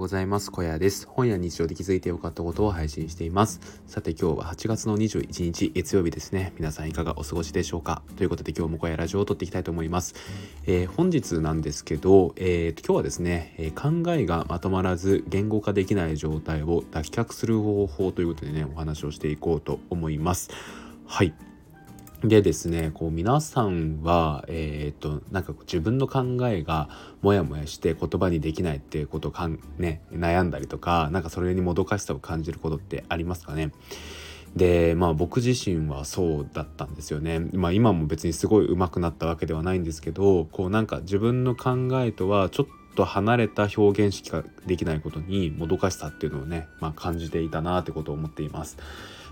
[0.00, 0.50] ございます。
[0.50, 1.06] 小屋です。
[1.06, 3.60] 本や日常で気づいてよかったことを配信しています。
[3.86, 6.54] さて今日は8月の21日月曜日ですね。
[6.56, 8.00] 皆さんいかがお過ごしでしょうか？
[8.16, 10.14] ということで今日も小屋ラジオを撮っていきたいと思います。
[10.66, 20.50] えー、本日なんですけど、えー、今日はですね、えー、考えがまとまらず言語化できない状態を脱却する方法ということでね、お話をしていこうと思います。
[21.06, 21.34] はい。
[22.22, 26.90] でですねこう皆さんはえっ、となんか自分の考えが
[27.22, 33.72] モヤモヤして言葉にできないっていうことをかん、ね、悩んだりとかなんかそれにもどかしさを感じることってありますかね
[34.54, 37.38] でまあ僕自身はそうだったんですよね。
[37.52, 42.66] まあ今も別にすごい上手くなったわけではないんですけどこうなんか自分の考えとはちょっ
[42.96, 48.76] と離れた表現しかできないことにもどかしさっていうのをね、まあ、感じていたなってことを思っています。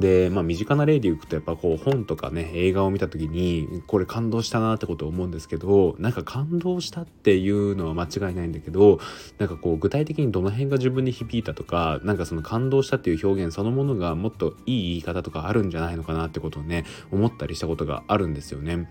[0.00, 8.98] で、まあ、身近な例で言うとやっぱこう本とかね映画を見た時にこれ感動したなってことを思うんですけどなんか感動したっていうのは間違いないんだけど
[9.38, 18.88] なんかこう具体的にどの辺が自分に響いたとかなんかその感動したっていう表現そのものがもっといい言い方とかあるんじゃないのかなってことをね思ったりしたことがあるんですよね。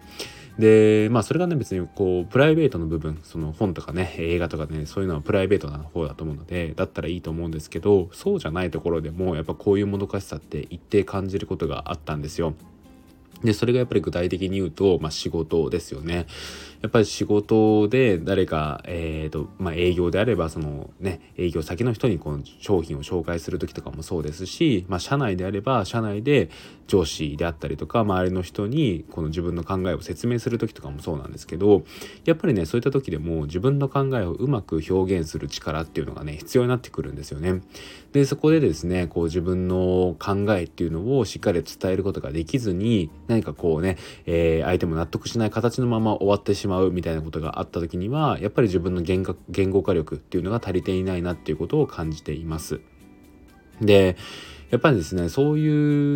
[0.60, 12.54] でまあそれがね別にこうプライベートの部分その本とかね映画とかねそういうのはプライベートな方だと思うのでだったらいいと思うんですけどそうじゃないところでもやっぱこういうもどかしさって一定感じることがあったんですよ。
[13.42, 16.26] でそれがやっぱり具体的に言うと、まあ、仕事ですよね。
[16.82, 26.50] やっぱり仕事で誰か、えーとまあ、営業であればその、ね、営業先の人にこの商品を紹介する時とかもそうですし、まあ、社内であれば社内で
[26.88, 31.84] 上司であったりとか周りの人にこの自分の考えを説明する時とかもそうなんですけど
[32.26, 37.62] やっぱりねそういった時でも自分の考えをうまく表現する力っていうのがね必要になってくるんですよね。
[38.14, 52.80] でそこでですねこう自分の考えっていうのをしっかり伝えることができずに何かこうね、えー、相手も納得しない形のまま終わってしまうまうみたいなことがあった時にはやっぱり自分の言語化力っていうのが足りていないなっていうことを感じています。
[53.82, 54.16] で
[54.72, 55.68] やっぱりですねそうい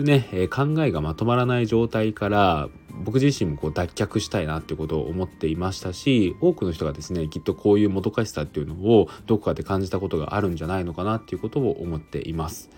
[0.01, 2.69] うね、え考えがまとまらない状態から
[3.03, 12.69] 僕自身もこう脱却したいなっていうことを思っていましたし多くの人がですねきっとこういうもどかしさっていうのをどこかで感じたことがあるんじゃないのかなっていうことを思っています。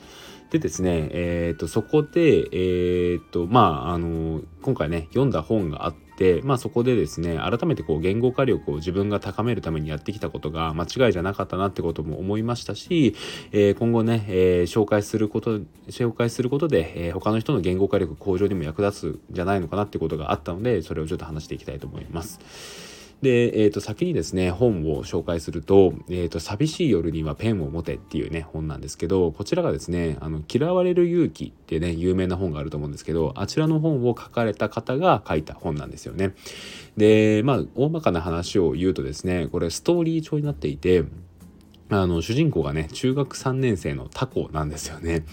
[0.49, 6.04] でですね、えーと、そこで、えーとまあ、あの今回ね読んだ本があって、
[6.43, 13.15] まあ、そこでですね改めてこう言語化力を自分が高めるためにやってきたことが間違いじゃなかったなってことも思いましたし、
[13.51, 15.59] えー、今後ね、えー、紹介すること
[15.89, 22.94] 紹介することで、えー、他の人の言語化力向上にも役立つんじゃないのかなってことがあったのでそれをちょっと話していきたいと思います。
[23.21, 36.33] で、えー、と先にですね本を紹介すると「えー、と寂しい夜にはペンを持て」っていうね本なんですけどこちらがですね「あの嫌われる勇気」ってね有名な本があると思うんですけどあちらの本を書かれた方が書いた本なんですよね。
[36.97, 41.03] でまあ大まかな話を言うとですねこれストーリー調になっていて
[41.89, 45.23] あの主人公がね中学3年生のタコなんですよね。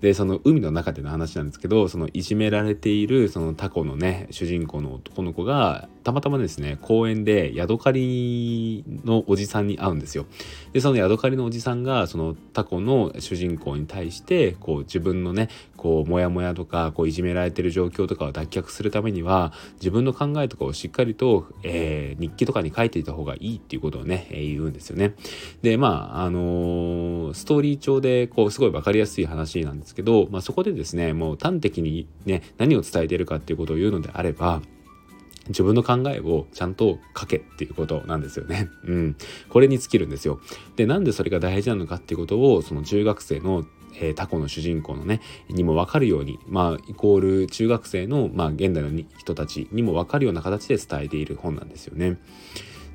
[0.00, 10.26] でその海の中での話なんですけどそのいじめられているそのタコのね主人公の男の子がたまたまですね公園でヤドカリのおじさんに会うんですよ。
[10.72, 25.14] でそのヤドカリのおじさんがそのタコの主人公に対してこう自分のねこうモヤモヤとかこういじめられてる状況とかを脱却するためには自分の考えとかをしっかりと、えー、日記とかに書いていた方がいいっていうことをね、言うんですよね。
[25.62, 34.62] でまああのー、ストーリー調でこうすごい分かりやすい話なんですけど、まあ、そこでですねもう端的にね何を伝えているかっていうことを言うのであれば
[35.48, 38.68] 自分の考えをちゃんと書けっていうことなんですよね。
[38.84, 39.16] うん。
[39.48, 40.40] これに尽きるんですよ。
[40.76, 52.18] で、なんでそれが大事なのかっていうことを、その中学生のえー、タコの主人公のねにも分かるようにまあイコール中学生の、まあ、現代の人たちにも分かるような形で伝えている本なんですよね。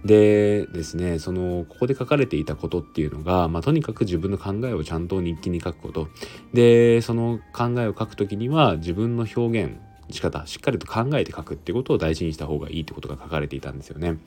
[0.05, 6.07] でですねそのここで書かれていたことっていうのが、まあ、とにかく自分の考えをちゃんと日記に書くこと
[6.53, 9.77] でその考えを書くときには自分の表現
[10.11, 14.17] 仕方しっかりと考えて書くってことを大事にした方がいいってことが書かれていたんですよね。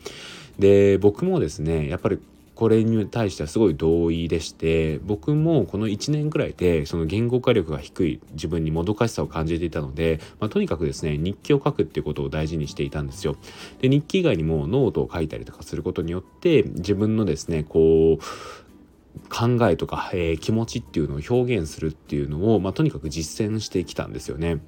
[0.58, 2.18] で僕もですねやっぱり
[2.58, 13.36] これに対してはすごい同意でして僕もこの1年くらいでその言語化力が低い自分にもどかしさを感じていたので、まあ、とにかくですね日記を書くっていうことを大事にしていたんですよ。
[13.80, 24.58] で日記以外にもノートを書いたりとかすることによって自分のですねこう考えとか、えー、気持ちっていうのを表現するっていうのを、まあ、とにかく実践してきたんですよね。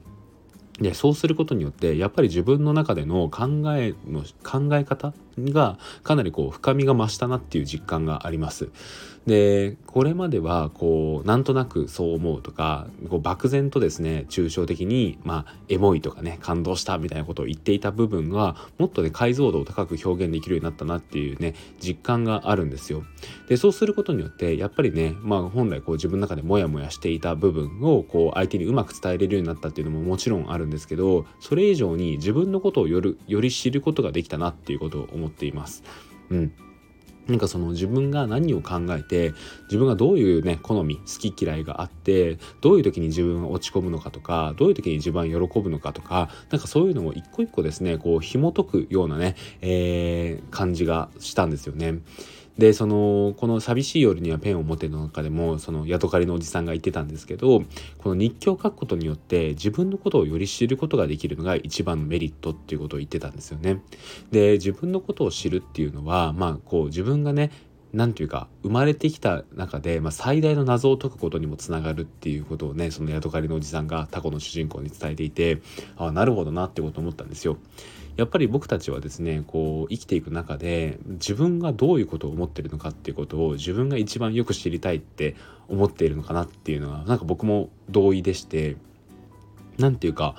[0.81, 5.13] でそうすることによってやっぱり自分の中での考えの考え方
[5.47, 8.71] がかなりこう深みが増したなっていう実感があります。
[9.27, 23.05] でこれまではこうなんとなくそう思うとかこう漠然とですね抽象的にまあエモいとかね感動したみたいなことを言っていた部分がもっとね解像度を高く表現できるようになったなっていうね実感があるんですよ。
[23.49, 35.83] でそうすることによってやっぱりねまあ本来こう自分の中でモヤモヤしていた部分をこう相手にうまく伝えれるようになったっていうのももちろんあるんですけどそれ以上に自分のことをより知ることができたなっていうことを思っっています。
[36.31, 36.53] うん
[37.31, 39.33] なんかその自分が何を考えて
[39.65, 52.01] 自分がどういうね好み好き嫌いがあってどういう時に自分が落ち込むのかとかどういう時に自分は喜ぶのかとかなんかそういうのを一個一個ですねこう紐解くようなね、えー、感じがしたんですよね。
[52.61, 57.63] でそのこの「寂しい夜にはペンを持て」の中でもそのヤドカリのおじさんが言ってたんですけど
[57.97, 63.81] この日記を書くことによって自分のことをより知ることができるのが一番のメリットっていうことを言ってたんですよね。
[64.31, 67.51] で自分のことを知るっていうのはまあこう自分がね
[67.95, 75.63] 何て言うか生まれてきた中で、まあ、最大の謎を解くことにもつながるっていうことをねそのヤドカリのおじさんがタコの主人公に伝えていて
[75.97, 77.57] ああなるほどなってことを思ったんですよ。
[78.21, 85.37] やっぱり僕たちはですねこう生きていく中で自分がどういうことを思ってるのかっていうことを自分が一番よく知りたいって
[85.69, 88.77] 思っているのかなっていうのはなんか僕も同意でして
[89.79, 90.35] 何て言うか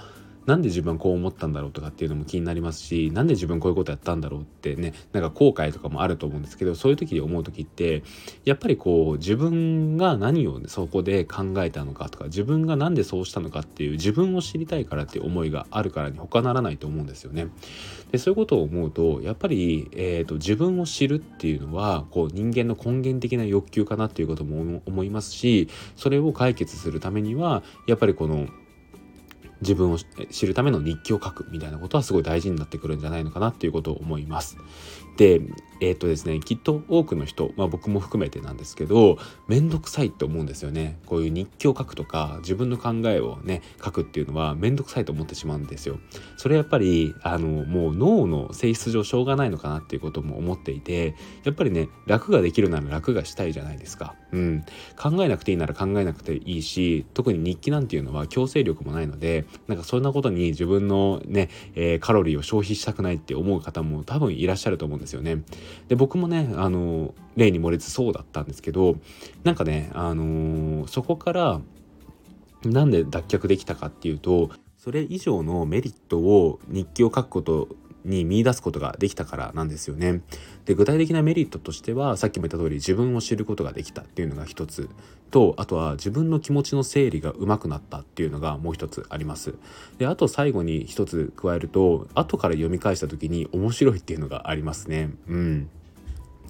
[0.45, 8.03] なんで自分はこう思ったんだろうとかっていうのも気になりますしなんで自分こういうことやったんだろうってねなんか後悔とかもあると思うんですけどそういう時に思う時って
[8.43, 17.47] やっぱりこう自分が何を、ね、そこで考えたのかとか自分が何でそうしたのかっていう自分を知りたいからっていう思いがあるからに他ならないと思うんですよね。
[18.11, 28.47] でそういうことを思うとやっぱり、えーと、自分を知るっていうのはこう人間の根源的な欲求かなっていうことも思いますしそれを解決するためにはやっぱりこの
[29.62, 34.58] 自分を知るための日記を書くみたいなことはすごい大事になってくるんじゃないのかなっていうことを思います。
[35.18, 35.42] で
[35.81, 39.18] えっ、とですねきっと多くの人、まあ、僕も含めてなんですけど
[39.48, 41.00] 面倒くさいって思うんですよね。
[41.06, 46.00] こういう日記を書くとか自分の考えをね書くっていうのは面倒くさいと思ってしまうんですよ。
[46.38, 54.16] それやっぱりあのもう脳の性質上しょうがないのかなっていうことも思っていてやっぱりね楽ができるなら楽がしたいじゃないですか。
[54.31, 54.63] うん。
[54.98, 65.44] 考えなくていいなら考えなくていいし特に日記なんていうのは強制力もないのでなんかそんなことに自分のね、えー、カロリーを消費したくないって思う方も多分いらっしゃると思うんですよね
[65.88, 68.95] で僕もねあの例に漏れずそうだったんですけど
[69.44, 71.62] なんかねあのそこから
[72.63, 77.69] なんで脱却できたかっていうとそれ以上のメリットを日記を書くこと
[78.03, 80.21] に見出すことができたからなんですよね。
[80.65, 84.89] で具体的なメリットとしてはさっきも言った通り自分を知ることができたっていうのが一つ
[85.31, 89.56] とあとは自分の気持ちの整理が上手くなったっていうのがもう一つあります。
[89.98, 95.10] であと最後に一つ加えると後から読み返した時に面白いっていうのがありますね。
[95.28, 95.69] うん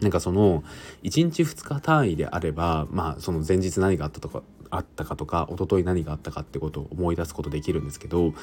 [0.01, 0.63] なんかその
[1.03, 8.33] 1日2日単位であればまあその前日何があったとかあったかとか一昨日何があったかってことを思い出すことできるんですけど1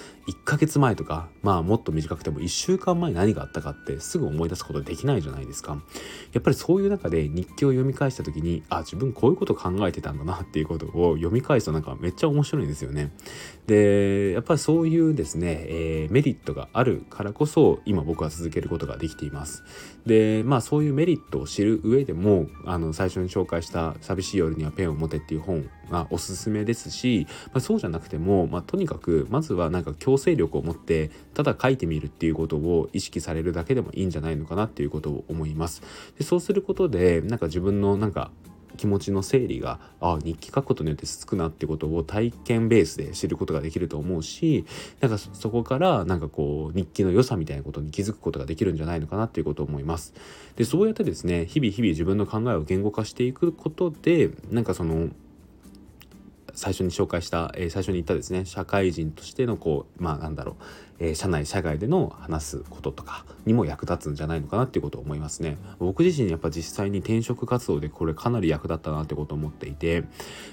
[0.44, 5.82] ヶ月前とかまあもっと短くても1週間前何があったかってすぐ思い出すことできないじゃないですか。
[6.32, 13.12] やっぱりそういう中で日記を読み返した時にあ自分こういうこと考えてたんだなっていうことを読み返すとなんかめっちゃ面白いんですよね。
[13.66, 19.62] でやっぱりそういうですね、えー、メリットがあるからこそ今僕は続けることができています。
[20.06, 35.82] でまあそういうメリットを知る上でもあの最初に紹介した「寂しい夜にはペンを持て」っていう本がおすすめですし、まあ、そうじゃなくても、まあ、とにかくまずはなんか強制力を持ってただ書いてみるっていうことを意識されるだけでもいいんじゃないのかなっていうことを思います。
[36.19, 38.31] でそうすることでなんか自分のなんか
[38.79, 44.65] 気持ちの整理があ日記書くことによってつくなってことを体験ベースで知ることができると思うし
[45.01, 50.15] なんかそこからなんかこう日記の良さみたいなことに気づくことができるんじゃないのかなっていうことを思います。
[50.56, 55.08] でそうやってですね日々日々自分の考えを言語化していくことでなんかその
[56.58, 65.56] 最初に紹介した、えー、最初に言ったですね社会人としてのこうまあなんだろうえー、社内社外での話すこととかにも役立つんじゃないのかなっていうことを思いますね。
[65.79, 70.03] 僕自身やっぱ実際に転職活動でこれかなり役立ったなってことを思っていて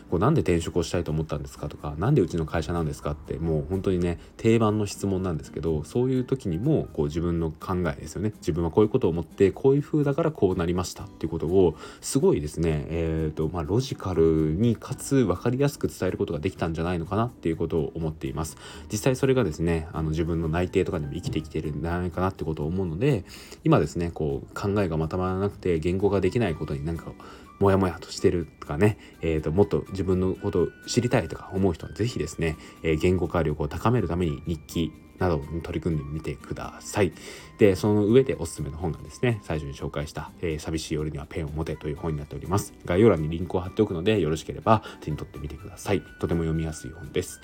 [0.10, 8.34] こうなんで転職をしたいと思ったんですかとか何でうちの会社なんですかってもう本当にね定番の質問なんですけどそういう時にもこう自分の考えですよね。
[8.38, 12.86] 自分はこういうことを思ってこういう風だからこうなりましたっていうことをすごいですね。
[12.90, 18.58] えっ、ー、とまあロジカルにかつ分かりやすく伝えることができたんじゃないのかなっていうことを思っています。
[18.92, 23.26] 実際それがですねあの自分の内定とかでも生きてきてるんじゃないかなってことを思うので
[23.64, 27.12] 今ですねこう考えがまとまらなくて言語ができないことになんか
[27.60, 37.14] モヤモヤとしてるとかね、えーと、もっと自分のことを知りたいとか思う人は是非ですね、えー、言語化力を高めるために日記などに取り組んでみてください。
[37.58, 42.74] で、その上でおすすめの本がですね、最初に紹介した、えー、寂しい夜にはペンを持てという本になっております。
[42.86, 46.02] 概要欄にリンクを貼っておくので、よろしければ手に取ってみてください。
[46.20, 47.42] とても読みやすい本です。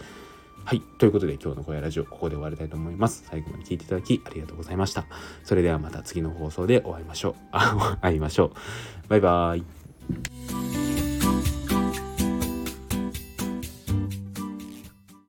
[0.63, 0.81] はい。
[0.99, 3.23] ということで今日の声ラジオここで終わりたいと思います。
[3.29, 5.05] 最後まで聞いていただきありがとうございました。
[5.43, 7.35] それではまた次の放送でお会いましょう。
[7.51, 8.51] あ、会いましょう。
[9.09, 9.59] バイバー
[10.77, 10.80] イ。